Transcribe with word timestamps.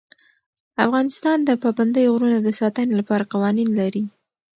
افغانستان 0.85 1.37
د 1.43 1.49
پابندی 1.63 2.05
غرونه 2.13 2.37
د 2.41 2.49
ساتنې 2.59 2.93
لپاره 2.99 3.29
قوانین 3.33 3.69
لري. 3.79 4.03